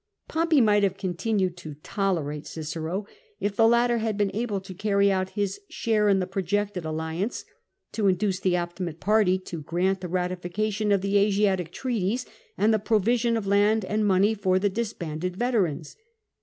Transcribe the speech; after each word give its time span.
Pompey 0.27 0.61
might 0.61 0.81
have 0.81 0.97
continued 0.97 1.55
to 1.57 1.75
tolerate 1.83 2.47
Cicero, 2.47 3.05
if 3.39 3.55
the 3.55 3.67
latter 3.67 3.99
had 3.99 4.17
been 4.17 4.31
able 4.35 4.59
to 4.59 4.73
carry 4.73 5.11
out 5.11 5.29
his 5.37 5.61
share 5.69 6.09
in 6.09 6.17
the 6.17 6.25
pro 6.25 6.41
jected 6.41 6.85
alliance— 6.85 7.45
to 7.91 8.07
induce 8.07 8.39
the 8.39 8.55
Optimate 8.55 8.99
party 8.99 9.37
to 9.37 9.61
grant 9.61 10.01
the 10.01 10.07
ratification 10.07 10.91
of 10.91 11.01
the 11.01 11.17
Asiatic 11.17 11.71
treaties, 11.71 12.25
and 12.57 12.73
the 12.73 12.79
provision 12.79 13.37
of 13.37 13.45
land 13.45 13.85
and 13.85 14.03
money 14.07 14.33
for 14.33 14.57
the 14.57 14.69
disbanded 14.69 15.37
veterans. 15.37 15.95